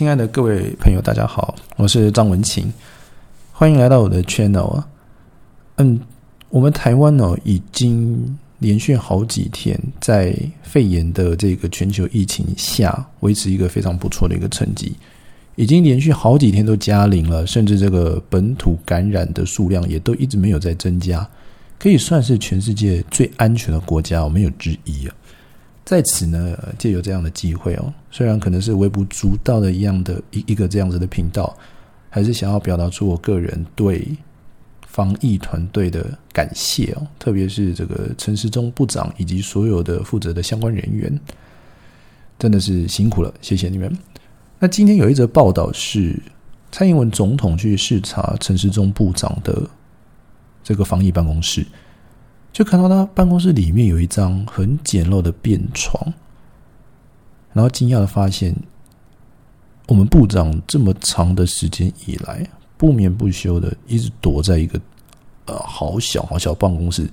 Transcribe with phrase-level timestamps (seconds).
[0.00, 2.72] 亲爱的各位朋友，大家好，我是张文琴，
[3.52, 4.88] 欢迎来到我的 channel 啊。
[5.76, 6.00] 嗯，
[6.48, 14.94] 我们台湾呢，已经连续好几天在肺炎的这个全球疫情下，维持一个非常不错的一个成绩，
[15.54, 21.28] 已经连续好几天都加零了，甚至这个本土感染的数量也都一直没有在增加，
[21.78, 25.14] 可以算是全世界最安全的国家，没有之一啊。
[25.90, 31.52] 在此呢，借由这样的机会哦，虽然可能是微不足道的一样的一一个这样子的频道，
[32.08, 34.06] 还是想要表达出我个人对
[34.86, 41.20] 防疫团队的感谢哦，特别是这个陈时中部长以及所有的负责的相关人员，
[42.38, 43.92] 真的是辛苦了，谢谢你们。
[44.60, 46.16] 那今天有一则报道是
[46.70, 49.68] 蔡英文总统去视察陈时中部长的
[50.62, 51.66] 这个防疫办公室。
[52.52, 56.12] 就看到他办公室里面有一张很简陋的便床，
[57.52, 58.54] 然后惊讶的发现，
[59.86, 62.44] 我们部长这么长的时间以来
[62.76, 64.80] 不眠不休的一直躲在一个
[65.46, 67.08] 呃好小好小办公室，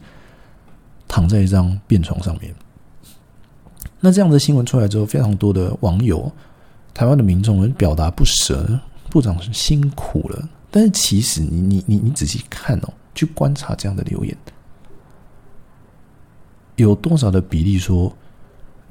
[1.07, 2.53] 躺在一张便床上面。
[3.99, 6.31] 那这样的新闻出来之后，非常多的网友、
[6.93, 10.49] 台湾的民众人表达不舍，部长是辛苦了。
[10.69, 14.35] 但是其实你你你你仔细看哦，去观察这样的留言。
[16.85, 18.11] 有多少的比例说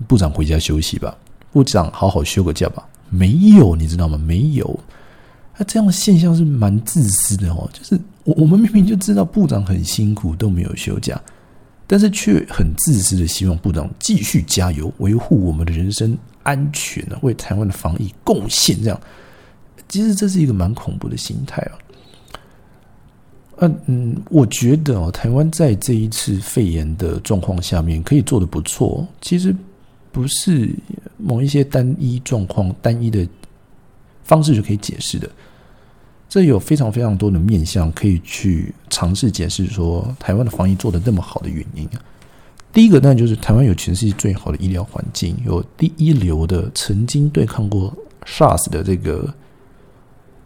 [0.06, 1.16] 部长回家休息吧？
[1.52, 2.86] 部长好好休个假吧？
[3.08, 4.18] 没有，你知道吗？
[4.18, 4.78] 没有。
[5.56, 7.68] 那这样的现象是蛮自私的哦。
[7.72, 11.18] 就是我我们明明就知道部长很辛苦都没有休假，
[11.86, 18.76] 但是却很自私的希望部长继续加油，维护我们的人身安全呢，为台湾的防疫贡献。
[18.82, 19.00] 这样，
[19.88, 21.72] 其实这是一个蛮恐怖的心态啊。
[23.58, 29.06] 嗯嗯，我觉得哦，台湾在这一次肺炎的状况下面可以做的不错。
[29.22, 29.54] 其实
[30.12, 30.70] 不是
[31.16, 33.26] 某一些单一状况、单一的
[34.24, 35.26] 方式就可以解释的。
[36.28, 42.02] 这有非常非常多的面向可以去尝试解释，说台湾的防疫做的那么好的原因啊。
[42.74, 47.90] 第一个当然就是台湾有全世界最好的医疗环境，有第一流的曾经对抗过
[48.26, 49.32] SARS 的这个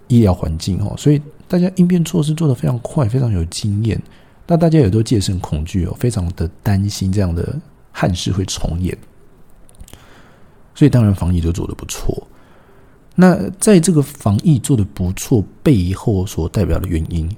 [0.07, 1.21] 医疗环境哦，所以。
[1.51, 4.01] 大家应变措施做得非常快，非常有经验。
[4.47, 8.97] 那大家也都戒慎恐惧哦，非常的担心这样的憾事会重演。
[10.77, 12.25] 所以当然防疫就做得不错。
[13.17, 17.29] 那在这个防疫做得不错背后所代表的原因，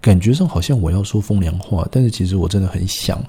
[0.00, 3.22] 感觉上好像我要说风凉话，但是其实我真的很想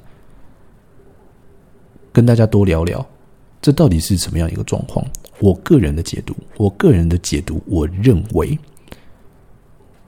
[2.14, 3.06] 跟大家多聊聊，
[3.62, 5.06] 这到底是什么样一个状况？
[5.40, 8.58] 我个人的解读，我个人的解读，我认为。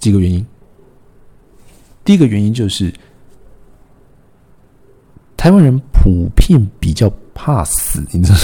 [0.05, 0.45] 几个原因，
[2.03, 2.93] 第一个原因就是
[5.35, 8.37] 台湾人普遍比较怕死，你知道？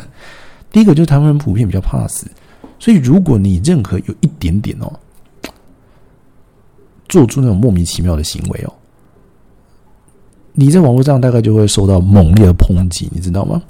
[0.70, 2.30] 第一个就是台湾人普遍比较怕死，
[2.78, 4.92] 所以如果你任何有一点点哦，
[7.08, 8.74] 做出那种莫名其妙的行为哦，
[10.52, 13.62] 你在网络上大概就会受到猛烈的抨击，你知道吗？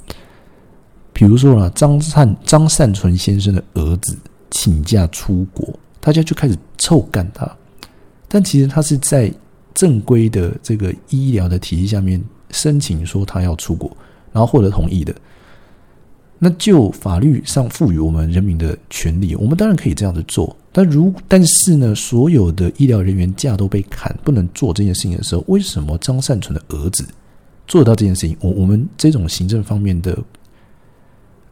[1.12, 4.18] 比如说啊，张善张善存先生的儿子
[4.50, 5.72] 请假出国。
[6.00, 7.50] 大家就开始臭干他，
[8.28, 9.32] 但其实他是在
[9.74, 13.90] 正规的这个医疗的体系下面申请说他要出国，
[14.32, 15.14] 然后获得同意的。
[16.38, 20.56] 那就法律上赋予我们人民的权利，我们当然可以这样子做。
[20.70, 27.04] 但如但是呢，所有的医疗人员假都被砍，不能做这件事情的时候，为什么张善存的儿子
[27.66, 28.36] 做到这件事情？
[28.40, 30.16] 我我们这种行政方面的。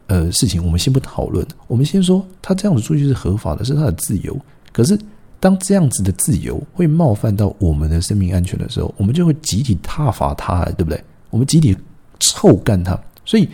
[0.07, 4.35] 呃，事情我们先不讨论，我们先说他这样子出去是合法的，是他的自由。
[4.71, 4.97] 可是
[5.39, 11.03] 当这样子的自由会冒犯到我们的生命安全的时候，我们就会集体挞伐他，对不对？
[11.29, 11.75] 我们集体
[12.19, 12.97] 臭干他。
[13.25, 13.47] 所以，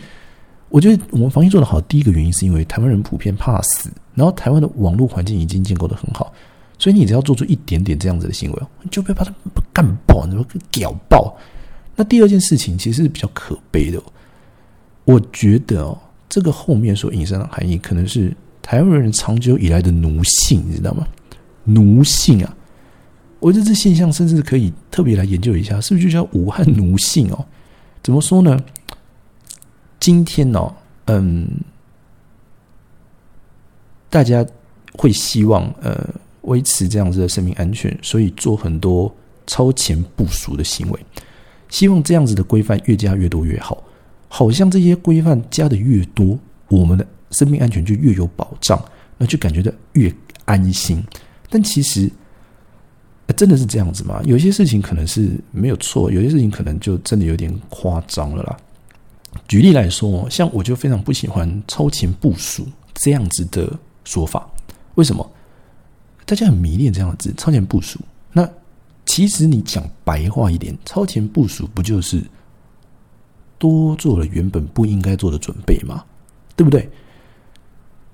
[0.68, 6.32] 我觉得我们防疫做得好，第一个原因是因为台湾人普遍怕死，然后台湾的网络环境已经建构的很好，
[6.78, 9.32] 所以你只要做出一点点这样子的行为，你就被把他
[9.72, 11.36] 干爆，你说屌爆。
[11.96, 14.00] 那第二件事情其实是比较可悲的，
[15.04, 15.98] 我觉得哦。
[16.28, 21.06] 这个后面所引申的含义，可能是台湾人长久以来的奴性，你知道吗？
[21.64, 22.56] 奴性啊，
[23.40, 27.46] 我觉得这现象甚至可以特别来研究一下，是不是就叫武汉奴性哦？
[28.02, 28.58] 怎么说呢？
[30.00, 30.74] 今天哦，
[31.06, 31.48] 嗯，
[34.10, 34.44] 大家
[34.92, 36.06] 会希望呃
[36.42, 39.14] 维持这样子的生命安全，所以做很多
[39.46, 41.00] 超前部署的行为，
[41.70, 43.82] 希望这样子的规范越加越多越好。
[44.36, 46.36] 好像这些规范加的越多，
[46.66, 48.84] 我们的生命安全就越有保障，
[49.16, 50.12] 那就感觉到越
[50.44, 51.00] 安心。
[51.48, 52.10] 但其实，
[53.36, 54.20] 真的是这样子吗？
[54.24, 58.56] 有些事情可能是没有错，有些事情可能就真的有点夸张了啦。
[59.46, 63.72] 举例来说，像我就非常不喜欢超前部署这样子的
[64.02, 64.50] 说法。
[64.96, 65.24] 为什么？
[66.26, 68.00] 大家很迷恋这样子“超前部署”。
[68.34, 68.50] 那
[69.06, 72.20] 其实你讲白话一点，“超前部署”不就是
[73.64, 76.04] 多做了原本不应该做的准备吗？
[76.54, 76.86] 对不对？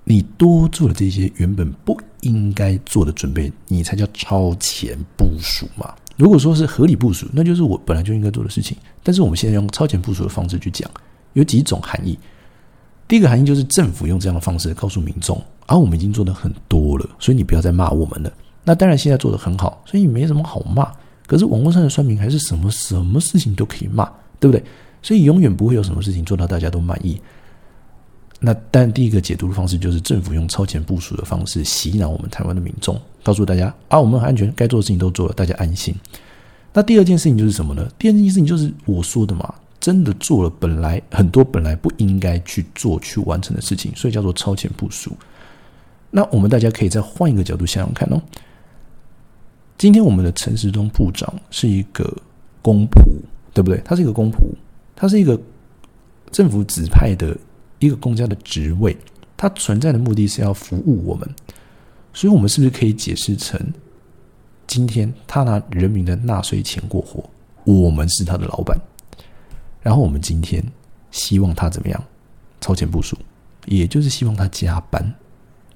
[0.04, 5.92] 你多做了这些原本不应该做的准备，你才叫超前部署嘛。
[6.16, 8.76] 如果说是合理部署，那就是我本来就应该做的事情。
[9.02, 10.88] 但是我们现在用超前部署的方式去讲，
[11.32, 12.16] 有几种含义。
[13.08, 18.32] 第一个含义就是政府用这样的方式告诉民众，而我们已经做的很多了，所以你不要再骂我们了。
[18.62, 20.88] 那当然现在做的很好，所以没什么好骂。
[21.26, 24.04] 可是网络上的酸民还是什么什么事情都可以骂，
[24.38, 24.64] 对不对？
[25.02, 27.20] 所以永远不会有什么事情做到大家都满意。
[28.38, 35.94] 那但第一个解读的方式就是政府用超前部署的方式洗脑我们台湾的民众，告诉大家啊，我们很安全，该做的事情都做了，大家安心。
[36.72, 37.86] 那第二件事情就是什么呢？
[37.98, 45.12] 第二件事情就是我说的嘛，真的做了本来很多本来不应该去做去完成的事情，所以叫做超前部署。
[46.10, 48.22] 那我们大家可以再换一个角度想想看哦。
[49.76, 52.10] 今天我们的陈时中部长是一个
[52.62, 53.02] 公仆，
[53.52, 53.80] 对不对？
[53.84, 54.36] 他是一个公仆，
[55.00, 55.40] 他是一个
[56.30, 57.34] 政府指派的。
[57.82, 58.94] 一个公家的职位，
[59.38, 61.26] 它存在的目的是要服务我们，
[62.12, 63.58] 所以，我们是不是可以解释成，
[64.66, 67.24] 今天他拿人民的纳税钱过活，
[67.64, 68.78] 我们是他的老板，
[69.80, 70.62] 然后我们今天
[71.10, 72.04] 希望他怎么样？
[72.60, 73.16] 超前部署，
[73.64, 75.02] 也就是希望他加班，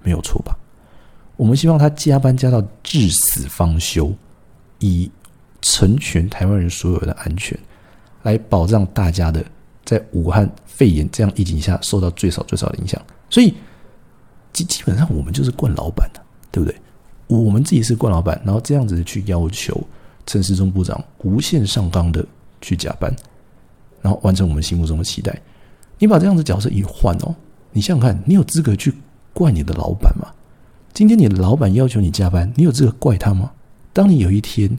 [0.03, 0.55] 没有错吧？
[1.37, 4.13] 我们希望他加班加到至死方休，
[4.79, 5.11] 以
[5.63, 7.59] 成全台湾人所有的安全，
[8.25, 9.43] 来保障大家的。
[9.87, 12.99] 在武汉肺炎这样疫情下，受到最少最少的影响，
[13.29, 13.53] 所以
[14.51, 16.75] 基基本上我们就是惯老板的，对不对？
[17.27, 19.79] 我们自己是惯老板，然后这样子去要求
[20.25, 22.25] 陈时中部长无限上纲的
[22.63, 23.15] 去加班，
[24.01, 25.39] 然后完成我们心目中的期待。
[25.99, 27.35] 你把这样子角色一换哦，
[27.71, 28.91] 你想想看，你有资格去
[29.35, 30.33] 怪你的老板吗？
[30.95, 33.53] 今天你的老板要求你加班，你有资格怪他吗？
[33.93, 34.79] 当你有一天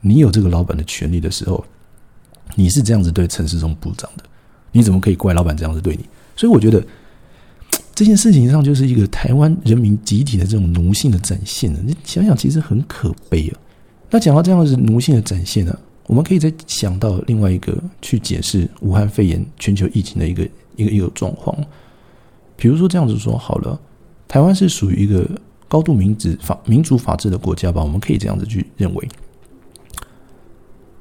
[0.00, 1.62] 你有这个老板的权利的时候。
[2.54, 4.24] 你是这样子对陈世忠部长的，
[4.72, 6.04] 你怎么可以怪老板这样子对你？
[6.34, 6.82] 所以我觉得
[7.94, 11.78] 这件事情上就是一个台湾人民集体的这种奴性的展现呢。
[11.84, 13.58] 你想想，其实很可悲啊。
[14.10, 21.56] 那讲到这样子奴性的展现呢，我们可以再想到另外一个去解释武汉肺炎全球疫情的一个一个一个状况。
[22.56, 23.78] 比如说这样子说好了，
[24.28, 25.28] 台湾是属于一个
[25.68, 27.82] 高度民主法民主法治的国家吧？
[27.82, 29.08] 我们可以这样子去认为。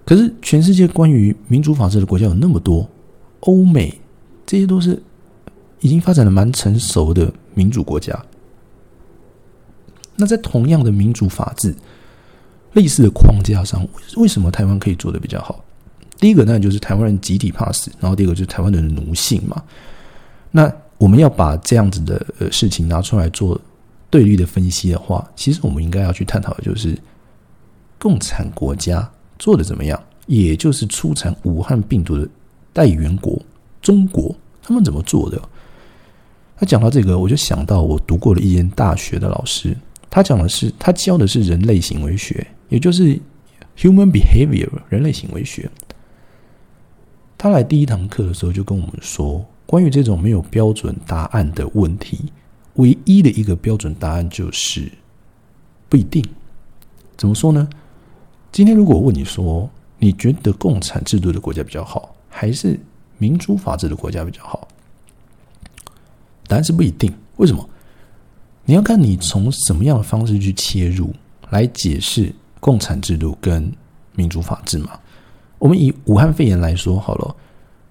[0.05, 2.87] 可是，全世界关于民主法治的国家有那么多，
[3.39, 3.99] 欧美
[4.45, 5.01] 这些都是
[5.79, 8.15] 已经发展的蛮成熟的民主国家。
[10.15, 11.75] 那在同样的民主法治
[12.73, 13.85] 类似的框架上，
[14.17, 15.65] 为什么台湾可以做的比较好？
[16.19, 19.61] 第一个呢，就是台湾人集体怕死；然后第二个就是台湾人的奴性嘛。
[20.51, 23.59] 那我们要把这样子的呃事情拿出来做
[24.11, 26.95] 对立的分析的话，其实我们应该要去探讨的就是
[27.97, 29.09] 共产国家。
[29.37, 30.01] 做的怎么样？
[30.27, 32.27] 也就是出产武汉病毒的
[32.73, 33.39] 代源国
[33.81, 35.39] 中国，他们怎么做的？
[36.57, 39.75] 他讲到这个，我就想到我读过的一间大学的老师，
[40.09, 43.19] 他讲的是他教的是人类行为学，也就是
[43.77, 45.69] human behavior 人类行为学。
[47.37, 52.31] 他来第一堂课的时候就跟我们说，关于这种没有标准答案的问题，
[52.75, 54.91] 唯一的一个标准答案就是
[55.87, 56.23] 不一定。
[57.17, 57.69] 怎么说呢？
[58.55, 59.69] 今天如果问你说，
[59.99, 62.79] 你觉得共产制度的国家比较好，还是
[63.17, 64.65] 民主法治的国家比较好？
[66.47, 67.13] 答案是不一定。
[67.35, 67.69] 为什么？
[68.63, 71.13] 你要看你从什么样的方式去切入
[71.49, 73.69] 来解释共产制度跟
[74.13, 74.97] 民主法治嘛？
[75.59, 77.35] 我们以武汉肺炎来说好了，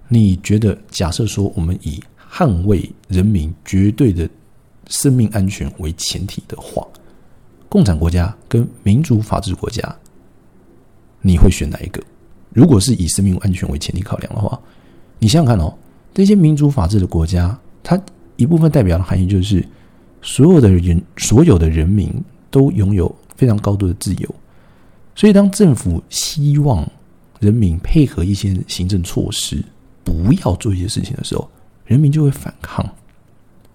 [0.07, 4.27] 你觉得假设说我们以捍卫人民绝对的
[4.87, 6.83] 生命安全为前提的话，
[7.69, 9.95] 共产国家跟民主法治国家。
[11.25, 11.99] 你会选哪一个？
[12.53, 14.59] 如果是以生命安全为前提考量的话，
[15.17, 15.73] 你想想看哦，
[16.13, 17.99] 这些民主法治的国家，它
[18.35, 19.65] 一部分代表的含义就是
[20.21, 22.13] 所有的人、所有的人民
[22.51, 24.35] 都拥有非常高度的自由。
[25.15, 26.87] 所以，当政府希望
[27.39, 29.63] 人民配合一些行政措施，
[30.03, 31.49] 不要做一些事情的时候，
[31.85, 32.87] 人民就会反抗。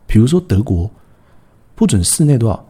[0.06, 0.88] 比如说，德国
[1.74, 2.68] 不准室内多少，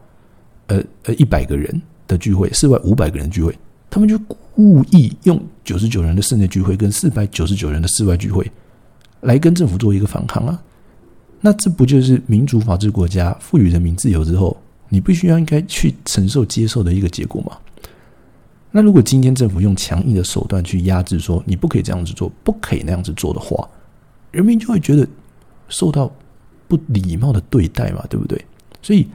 [0.67, 3.55] 呃呃，一百个人的聚会，室外五百个人聚会。
[3.91, 4.17] 他们就
[4.55, 8.49] 故意用九十九人的室内聚会跟四百九十九人的室外聚会，
[9.19, 10.59] 来跟政府做一个反抗啊！
[11.41, 14.55] 那这不就是民主法治国家赋予人民自由之后，
[14.87, 17.57] 你必须要应该去承受接受的一个结果吗？
[18.71, 23.67] 那如果今天政府用强硬的手段去压制，说你不可以这样子做，不可以那样子做的话，
[24.31, 25.05] 人民就会觉得
[25.67, 26.09] 受到
[26.69, 28.41] 不礼貌的对待嘛，对不对？
[28.81, 29.05] 所以，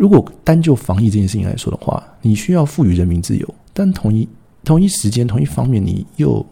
[0.00, 4.26] 如果单就防疫这件事情来说的话，你需要赋予人民自由，但同一
[4.64, 6.44] 同一时间、同一方面，你又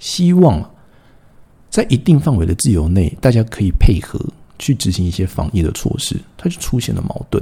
[0.00, 0.68] 希望
[1.68, 4.18] 在一定范围的自由内，大家可以配合
[4.58, 7.40] 去执行一些防疫的措施，它就出现了矛盾。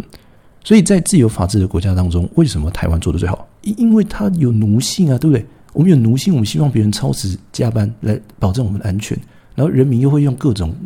[0.62, 3.48] 所以在自由法治的国家当中，为什么台湾做的最好？
[3.62, 5.46] 因因为它有奴性啊，对不对？
[5.72, 9.18] 我们有奴性，我们希望别人超时加班来保证我们的安全，
[9.54, 10.76] 然后人民又会用各种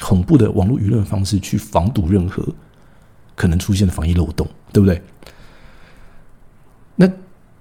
[0.00, 2.46] 恐怖的网络舆论方式去防堵任何
[3.34, 5.00] 可能出现的防疫漏洞，对不对？
[6.96, 7.10] 那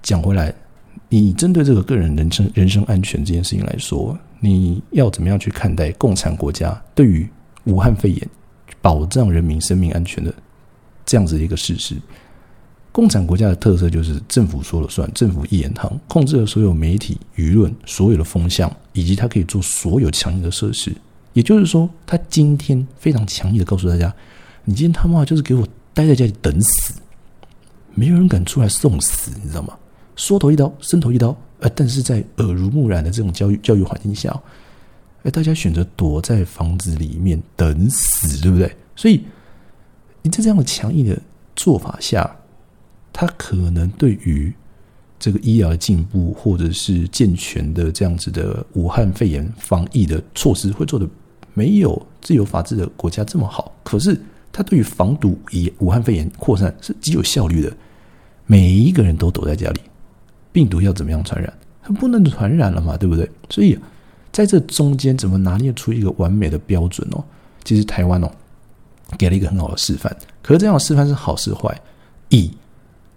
[0.01, 0.53] 讲回来，
[1.09, 7.27] 你针对这个个人人身人身安全这件事情来说，你要怎么样去看待共产国家对于
[7.65, 8.29] 武汉肺炎
[8.81, 10.33] 保障人民生命安全的？
[11.05, 11.95] 这样子一个事实，
[12.91, 20.93] 共产国家的特色就是政府说了算，政府一言堂，控制了所有媒体、舆论、所有的风向，以及它可以做所有强硬的设施。
[21.33, 24.13] 也就是说，他今天非常强硬的告诉大家：，
[24.65, 26.93] 你今天他妈就是给我待在家里等死，
[27.93, 29.77] 没有人敢出来送死，你知道吗？
[30.15, 31.35] 缩头一刀，伸头一刀。
[31.59, 34.37] 呃，但是在耳濡目染的这种教育教育环境下，
[35.23, 38.75] 哎，大家选择躲在房子里面等死，对不对？
[38.95, 39.23] 所以。
[40.25, 41.21] 你在这样的强硬的
[41.53, 42.33] 做法下，
[43.11, 44.53] 他可能对于
[45.19, 51.05] 这个医疗的进步，或者是健全的这样子的武汉肺炎防疫的措施，会做的
[51.53, 53.69] 没有自由法治的国家这么好。
[53.83, 54.17] 可是，
[54.53, 57.75] 它对于防堵以武汉肺炎扩散是极有效率的。
[58.45, 59.81] 每一个人都躲在家里，
[60.53, 61.51] 病毒要怎么样传染？
[61.81, 63.29] 它不能传染了嘛，对不对？
[63.49, 63.77] 所以，
[64.31, 67.21] 在这中间怎么拿捏出一个完美的标准哦？
[67.65, 68.31] 其实台湾哦。
[69.15, 71.79] 给了一个很好的示范，可是这样的示范是好是坏？
[72.29, 72.51] 以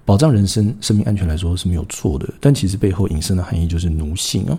[0.04, 4.58] 保障人身生命安全来说是没有错的，但其实背后隐身的含义就是奴性哦。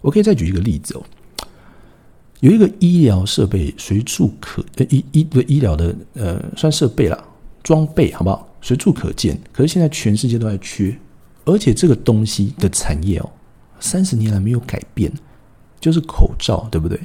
[0.00, 1.02] 我可以再举一个例子哦，
[2.40, 7.24] 有一个医疗设备随处可呃医医的医疗的呃算设备啦
[7.62, 8.48] 装备好不好？
[8.60, 10.96] 随处可见，可是现在全世界都在缺，
[11.44, 13.30] 而且这个东西的产业哦，
[13.80, 15.12] 三十年来没有改变，
[15.80, 16.98] 就是口罩，对不对？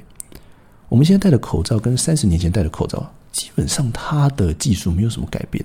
[0.90, 3.12] 我们现在戴的口罩跟三十年前戴的口罩。
[3.32, 5.64] 基本上它的技术没有什么改变，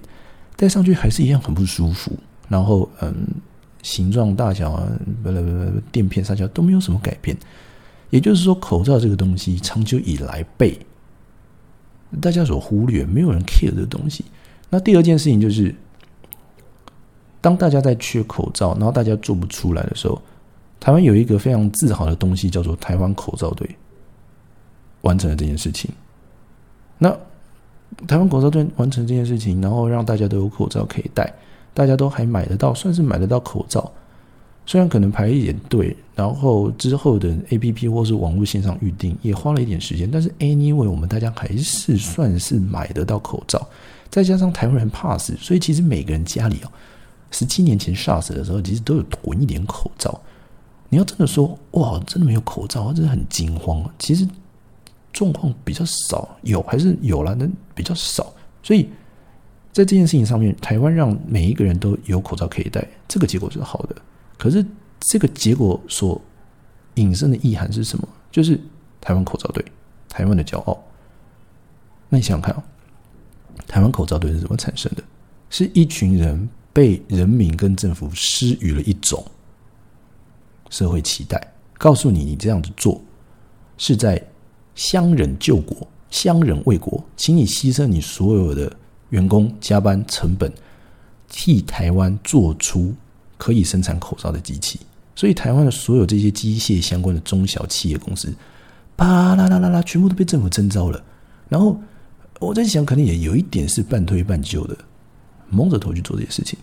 [0.54, 2.12] 戴上去还是一样很不舒服。
[2.48, 3.12] 然后，嗯，
[3.82, 4.88] 形状大小啊，
[5.20, 7.36] 不不不，垫片上下都没有什么改变。
[8.10, 10.78] 也就是说，口罩这个东西长久以来被
[12.20, 14.24] 大家所忽略，没有人 care 这个东西。
[14.70, 15.74] 那第二件事情就是，
[17.40, 20.20] 当大家在缺口罩，然后大家做不出来的时候，
[20.78, 23.68] 台湾有一个非常自豪的东西，叫做台湾口罩队，
[25.02, 25.90] 完成了这件事情。
[26.98, 27.10] 那
[28.06, 31.32] 台湾口罩队完成这件事情，然后让大家都有口罩可以戴，
[31.74, 33.92] 大家都还买得到，算是买得到口罩。
[34.66, 43.66] 虽然可能排一点队，然后之后的 A P P 或是网络线上预定也花了一点时间，但是 anyway，我们大家还是算是买得到口罩。
[44.10, 46.70] 再加上台湾人怕死，所以其实每个人家里哦，
[47.30, 50.20] 十七年前 SARS 的时候，其实都有囤一点口罩。
[50.88, 53.88] 你要真的说哇，真的没有口罩，真的很惊慌。
[53.98, 54.28] 其实。
[55.12, 58.30] 状况比较少，有还是有了，但比较少。
[58.62, 58.82] 所以
[59.72, 63.96] 在这件事情上面，台湾让每一个人都有口罩可以戴，这个结果是好的。
[64.36, 64.64] 可是
[65.00, 66.20] 这个结果所
[66.94, 68.08] 引申的意涵是什么？
[68.30, 68.60] 就是
[69.00, 69.64] 台湾口罩队，
[70.08, 70.82] 台湾的骄傲。
[72.08, 72.62] 那你想想看哦，
[73.66, 75.02] 台湾口罩队是怎么产生的？
[75.50, 79.24] 是一群人被人民跟政府施予了一种
[80.70, 83.00] 社会期待，告诉你你这样子做
[83.78, 84.22] 是在。
[84.74, 88.70] 乡人救国，乡人为国，请你牺牲你所有的
[89.08, 90.52] 员工加班成本，
[91.30, 92.94] 替台湾做出
[93.36, 94.80] 可以生产口罩的机器。
[95.14, 98.32] 所以，台湾的所有这些机械相关的中小企业公司，
[98.94, 101.02] 巴啦啦啦啦，全部都被政府征召了。
[101.48, 101.80] 然后，
[102.40, 104.76] 我在想，可能也有一点是半推半就的，
[105.48, 106.58] 蒙着头去做这些事情。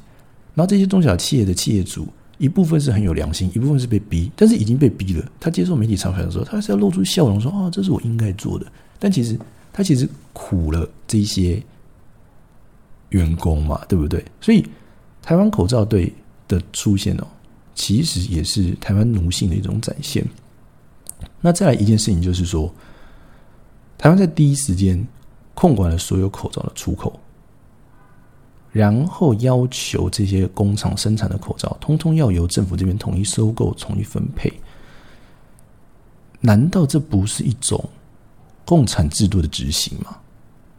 [0.54, 2.08] 然后，这些中小企业的企业主。
[2.40, 5.24] 一部分是很有良心，一部分是被逼，但是已经被逼了。
[5.40, 8.66] 他接受媒体采访的时候，他还是要露出笑容，说：“哦，这是我应该做的。”
[9.00, 9.40] 但其实
[9.72, 11.62] 他其实苦了这些
[13.10, 14.26] 员工嘛，对不对？
[14.42, 14.66] 所以
[15.22, 16.12] 台湾口罩对
[16.54, 17.28] 的出现哦，
[17.74, 20.26] 其实也是台湾奴性的一种展现。
[21.42, 22.74] 那再来一件事情，就是说，
[23.98, 25.06] 台湾在第一时间
[25.54, 27.20] 控管了所有口罩的出口。
[28.72, 34.52] 然后要求这些工厂生产的口罩，通通要由政府这边统一收购、统一分配。
[36.40, 37.88] 难道这不是一种
[38.66, 40.18] 共产制度的执行吗？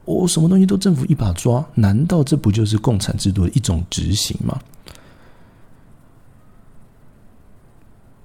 [0.04, 4.60] 我什么东西都政府一把抓，难道这不就是共产制度的一种执行吗？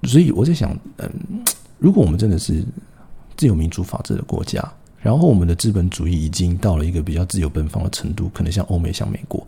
[0.04, 1.10] 所以我在想，嗯，
[1.78, 2.64] 如果我们真的是
[3.36, 4.62] 自由民主法治的国家，
[4.98, 9.46] 然后我们的资本主义已经到了一个比较自由奔放的程度，可能像欧美、像美国，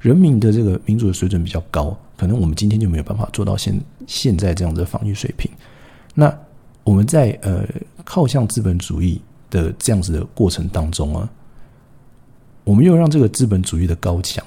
[0.00, 5.50] 人民的这个民主的水准比较高，可能我们今天就没有办法做到现现在这样的防御水平。
[6.14, 6.32] 那
[6.84, 7.64] 我们在呃
[8.04, 11.28] 靠向资本主义的这样子的过程当中啊，
[12.64, 14.44] 我们又让这个资本主义的高墙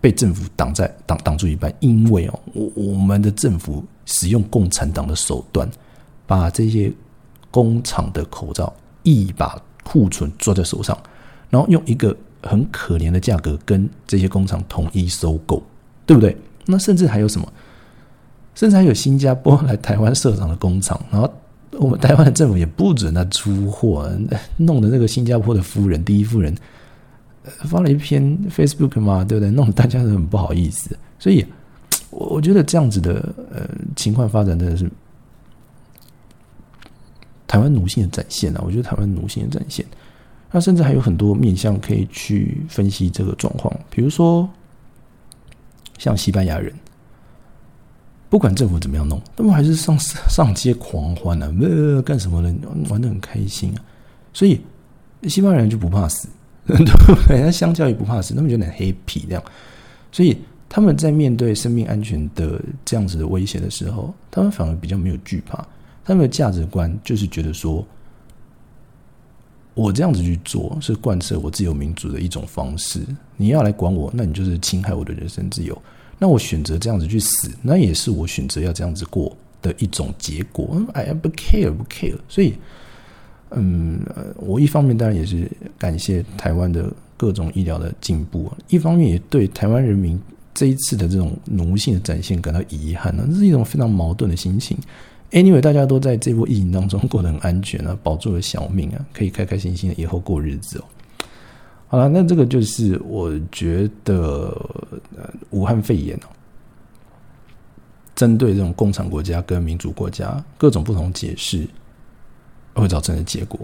[0.00, 5.70] 被政府挡在挡挡住一半，因为哦，我我们的政府使用共产党的手段，
[6.26, 6.92] 把这些。
[7.52, 10.96] 工厂的口罩一把库存抓在手上，
[11.48, 15.60] 然后用一个很可怜的价格跟这些工厂统一收购，
[16.06, 16.36] 对不对？
[16.64, 17.52] 那甚至还有什么？
[18.54, 21.28] 甚至还有新加坡来台湾设厂的工厂，然后
[21.72, 24.08] 我们台湾的政府也不准他出货，
[24.56, 26.56] 弄得那个新加坡的夫人第一夫人
[27.64, 29.50] 发了一篇 Facebook 嘛，对不对？
[29.50, 30.96] 弄得大家都很不好意思。
[31.18, 31.44] 所以，
[32.10, 34.90] 我我觉得这样子的呃情况发展真的是。
[37.46, 39.84] 台湾奴性的展现啊，我觉得台湾奴性的展现，
[40.52, 43.76] 那甚至还有很多面向可以去分析这个状况。
[43.90, 44.48] 比如说，
[45.98, 46.72] 像西班牙人，
[48.28, 52.54] 不管政府怎么样弄，他们还是上上街狂欢啊，呃，干什么呢？
[52.88, 53.82] 玩的很开心啊。
[54.32, 54.60] 所以
[55.24, 56.28] 西班牙人就不怕死，
[57.28, 59.42] 人家相较于不怕死，他们觉得很 happy 这样。
[60.12, 60.38] 所以
[60.72, 65.66] 他们在面对生命安全的这样子的威胁的时候，他们反而比较没有惧怕。
[66.04, 67.84] 他们的价值观就是觉得说，
[69.74, 73.00] 我这样子去做是贯彻我自由民主的一种方式。
[73.36, 75.76] 你要来管我，那你就是侵害我的人身自由。
[76.18, 80.80] 那我选择这样子去死，那也是我选择要这样子过的一种结果。
[80.92, 82.16] 哎，不 care，不 care。
[82.28, 82.54] 所以，
[83.50, 84.00] 嗯，
[84.36, 90.20] 我一方面当然也是感谢台湾的各种医疗的进步，一方面也对台湾人民
[90.52, 93.24] 这一次的这种奴性的展现感到遗憾呢。
[93.28, 94.76] 这是一种非常矛盾的心情。
[95.32, 100.84] Anyway，大家都在这波疫情当中过得很安全啊，保住了小命啊，可以开开心心的以后过日子哦。
[101.86, 104.52] 好了，那这个就是我觉得
[105.50, 106.26] 武汉肺炎哦，
[108.16, 111.64] 针对这种共产国家跟民主国家各种不同解释
[112.74, 113.60] 会造成的结果。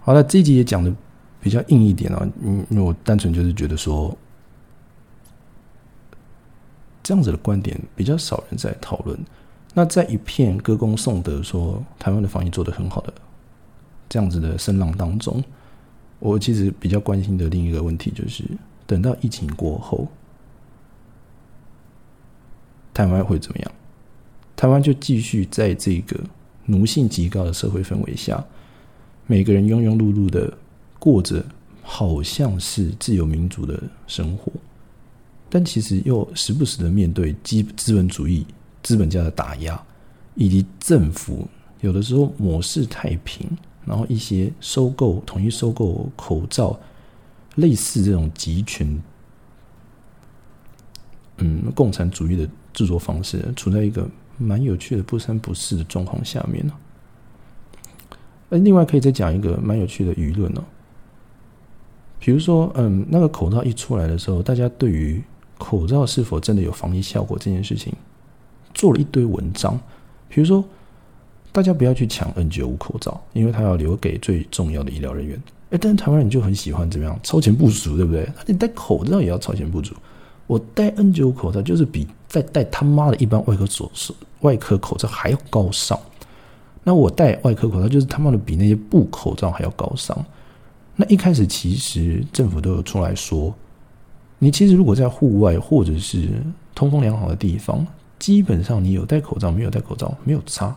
[0.00, 0.94] 好了，这一集也讲的
[1.40, 4.14] 比较硬一点啊，因因为我单纯就是觉得说。
[7.02, 9.18] 这样子的观点比较少人在讨论。
[9.74, 13.14] 那在一片歌功颂德说台湾的防疫做得很好的
[14.08, 15.42] 这样子的声浪当中，
[16.18, 18.44] 我其实比较关心的另一个问题就是，
[18.86, 20.06] 等到疫情过后，
[22.92, 23.72] 台湾会怎么样？
[24.54, 26.20] 台湾就继续在这个
[26.66, 28.44] 奴性极高的社会氛围下，
[29.26, 30.52] 每个人庸庸碌碌的
[30.98, 31.42] 过着
[31.82, 34.52] 好像是自由民主的生活。
[35.54, 38.46] 但其实又时不时的面对资资本主义、
[38.82, 39.78] 资本家的打压，
[40.34, 41.46] 以及政府
[41.82, 43.46] 有的时候模式太平，
[43.84, 46.80] 然后一些收购、统一收购口罩，
[47.56, 49.02] 类似这种集权，
[51.36, 56.72] 嗯，共产主义的制作方式，处在一个蛮有趣的不三不四的状况下面呢。
[58.48, 60.64] 那另外可以再讲一个蛮有趣的舆论哦，
[62.18, 65.22] 比如说，嗯，那个口罩一出来的时候，大家对于
[65.62, 67.94] 口罩是否真的有防疫效果这件事情，
[68.74, 69.78] 做了一堆文章。
[70.28, 70.64] 比如说，
[71.52, 75.40] 大家不要去抢 N95 口罩，因为它要留给最重要的医疗人员。
[75.70, 78.28] 哎，但是台湾人就很喜欢怎么样超前部署，对不对？
[78.46, 79.94] 你戴口罩也要超前部署。
[80.48, 85.98] 我戴 N95 口罩就是比在戴他妈的一般外科手术外科口罩还要高尚。
[86.82, 90.18] 那我戴外科口罩就是他妈的比那些布口罩还要高尚。
[90.96, 93.54] 那一开始其实政府都有出来说。
[94.42, 96.28] 你其实如果在户外或者是
[96.74, 97.86] 通风良好的地方，
[98.18, 100.76] 基本上你有戴口罩没有戴口罩没有差，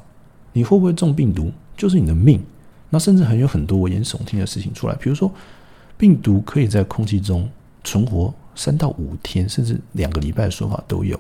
[0.54, 2.40] 你会不会中病毒就是你的命。
[2.92, 5.32] 那甚至还有很多危言耸听的事情出来，比如说
[5.98, 7.50] 病毒可以在空气中
[7.84, 11.20] 存活三到五天，甚至两个礼拜的说法都有。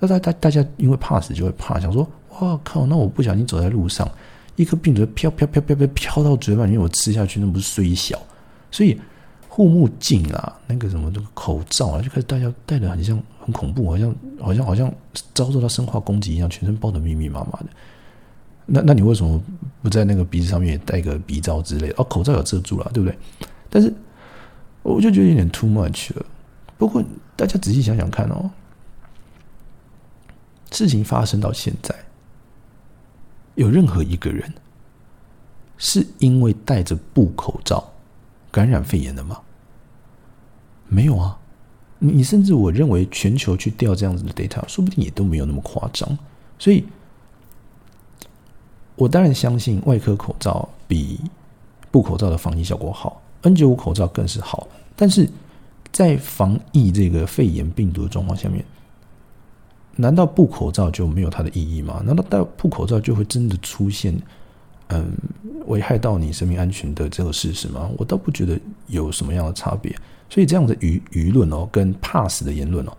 [0.00, 2.08] 那大大大家因为怕死就会怕，想说
[2.40, 4.10] 哇靠，那我不小心走在路上，
[4.56, 8.18] 一颗病毒飘飘飘飘飘飘到嘴巴里面，我吃下去那不是虽小，
[8.70, 8.98] 所以。
[9.54, 14.92] 护目镜啊，那个什么这个口罩啊，就开始大家戴的很像很恐怖，好像好像好像
[15.32, 17.66] 遭受到生化攻击一样，全身包的密密麻麻的。
[18.66, 19.40] 那那你为什么
[19.80, 21.88] 不在那个鼻子上面也戴个鼻罩之类？
[21.96, 23.16] 哦，口罩有遮住了，对不对？
[23.70, 23.94] 但是
[24.82, 26.26] 我就觉得有点 too much 了。
[26.76, 27.00] 不过
[27.36, 28.50] 大家仔细想想看哦，
[30.72, 31.94] 事情发生到现在，
[33.54, 34.52] 有任何一个人
[35.78, 37.92] 是因为戴着布口罩？
[38.50, 39.40] 感染肺炎的吗？
[40.88, 41.38] 没有啊，
[41.98, 46.18] 你你甚至我认为全球去调这样子的 data，说不定也都没有那么夸张。
[46.58, 46.84] 所以
[48.96, 51.20] 我当然相信外科口罩比
[51.90, 54.68] 布口罩的防疫效果好，N95 口罩更是好。
[54.94, 55.28] 但是
[55.90, 58.64] 在防疫这个肺炎病毒的状况下面，
[59.96, 62.02] 难道布口罩就没有它的意义吗？
[62.04, 64.16] 难道戴布口罩就会真的出现
[64.88, 65.12] 嗯
[65.66, 67.90] 危害到你生命安全的这个事实吗？
[67.96, 69.94] 我倒不觉得有什么样的差别。
[70.34, 72.96] 所以这样的舆舆论哦，跟怕死的言论哦。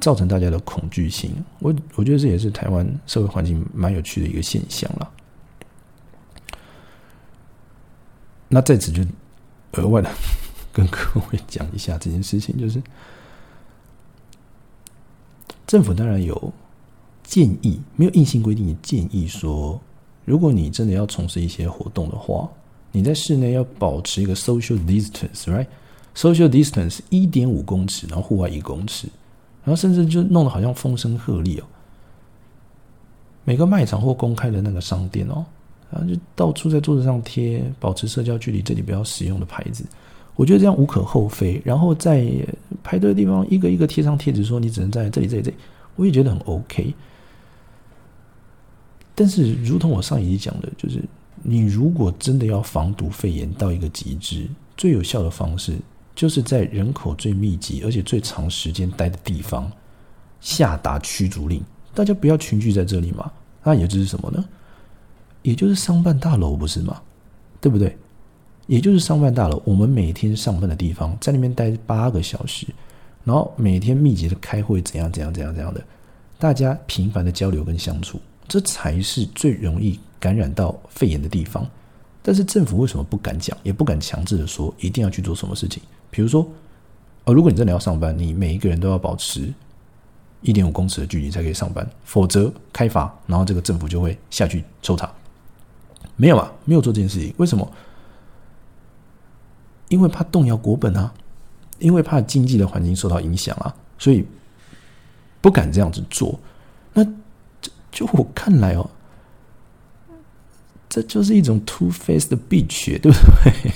[0.00, 5.08] 造成大家的恐惧性，我我觉得这也是台湾社会环境蛮有趣的一个现象了。
[8.48, 9.04] 那在此就
[9.74, 10.10] 额外的
[10.72, 10.98] 跟各
[11.30, 12.82] 位讲一下这件事情，就是
[15.64, 16.52] 政府当然有
[17.22, 19.80] 建议，没有硬性规定，也建议说，
[20.24, 22.50] 如果你真的要从事一些活动的话，
[22.90, 25.66] 你在室内要保持一个 social distance，right？
[26.14, 29.08] Social distance 一点五公尺，然后户外一公尺。
[29.64, 31.64] 然后甚至就弄得好像风声鹤唳哦，
[33.44, 35.44] 每个卖场或公开的那个商店哦，
[35.90, 39.84] 然后就到处在桌子上贴保持社交距离，这里不要使用的牌子。
[40.36, 41.62] 我觉得这样无可厚非。
[41.64, 42.30] 然后在
[42.82, 45.56] 排队的地方一个一个贴上贴纸，说你只能在这里、这里、这里，
[45.96, 46.92] 我也觉得很 OK。
[49.14, 51.02] 但是，如同我上一集讲的，就是
[51.42, 54.46] 你如果真的要防毒肺炎到一个极致，
[54.76, 55.78] 最有效的方式。
[56.14, 59.70] 就是在人口最密集而且最长时间待的地方
[60.40, 61.62] 下达驱逐令，
[61.94, 63.30] 大家不要群聚在这里嘛。
[63.62, 64.44] 那也就是什么呢？
[65.42, 67.00] 也就是商办大楼不是吗？
[67.60, 67.96] 对不对？
[68.66, 72.66] 也就是商办大楼，我们每天上班的地方，在那边待八个小时，
[73.24, 75.84] 然后每天密集的开会，怎样怎样怎样怎样的，
[76.38, 81.66] 大家频繁的交流跟相处，这才是最容易感染到肺炎的地方。
[82.22, 85.82] 但是政府为什么不敢讲，也不敢强制的说一定要去做什么事情？
[86.14, 86.48] 比如说，
[87.24, 89.52] 哦，如果你真的要上班，你每一个人都要保持
[90.42, 95.12] 一点五公尺的距离才可以上班，否则开罚，然后这个政府就会下去抽查。
[96.14, 97.68] 没有啊，没有做这件事情，为什么？
[99.88, 101.12] 因为怕动摇国本啊，
[101.80, 104.24] 因为怕经济的环境受到影响啊，所以
[105.40, 106.38] 不敢这样子做。
[106.92, 107.04] 那
[107.90, 108.88] 就我看来哦，
[110.88, 113.72] 这就是一种 two face 的 bitch，对不对？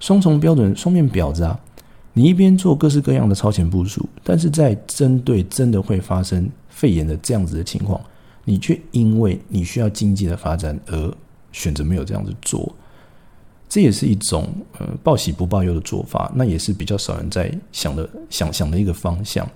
[0.00, 1.58] 双重标准，双面婊子啊！
[2.18, 8.00] 你一边做各式各样的超前部署，但是在针对真的会发生肺炎的这样子的情况，
[8.42, 11.14] 你却因为你需要经济的发展而
[11.52, 12.74] 选择没有这样子做，
[13.68, 14.48] 这也是一种
[14.78, 16.32] 呃报喜不报忧的做法。
[16.34, 19.46] 那也是比较少人在想的想想的一个方向。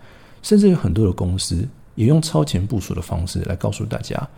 [0.43, 4.29] 甚至有很多的公司也用超前部署的方式来告诉大家，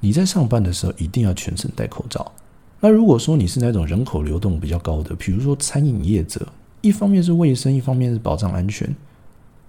[0.00, 2.32] 你在上班的时候一定要全程戴口罩。
[2.80, 6.48] 那如果说你是那种人口流动比较高的，比如说餐饮业者。
[6.84, 8.94] 一方面是卫生，一方面是保障安全，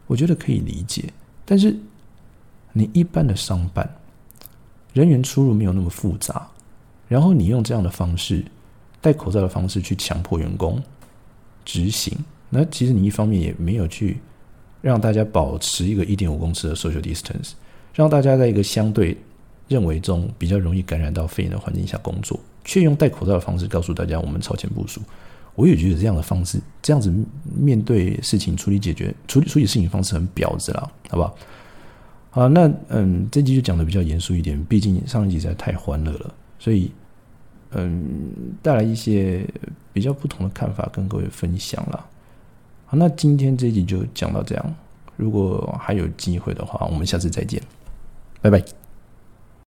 [0.06, 1.06] 我觉得可以理解。
[1.46, 1.74] 但是
[2.74, 3.90] 你一般的商办
[4.92, 6.46] 人员出入没有那么复杂，
[7.08, 8.44] 然后你用这样的方式
[9.00, 10.78] 戴口罩的方式去强迫员工
[11.64, 12.14] 执行，
[12.50, 14.18] 那其实你一方面也没有去
[14.82, 17.52] 让大家保持一个一点五公尺的 social distance，
[17.94, 19.18] 让大家在一个相对
[19.70, 25.02] 认为中比较容易感染到肺炎的环境下工作，却用戴口罩的方式告诉大家我们超前部署。
[25.56, 27.14] 我也觉得这样的方式，这样子
[27.56, 31.36] 面对事情、处理解决、处理处理事情方式很婊子了，好不好？
[32.30, 36.92] 好，那嗯，这集就讲的比较严肃一点，毕竟上一集实在太欢乐了，所以
[37.72, 38.04] 嗯，
[38.62, 39.48] 带来一些
[39.94, 42.06] 比较不同的看法跟各位分享了。
[42.86, 44.76] 好，那今天这集就讲到这样，
[45.16, 47.62] 如果还有机会的话，我们下次再见，
[48.42, 48.85] 拜拜。